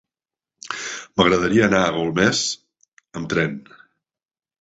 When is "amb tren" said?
3.21-3.53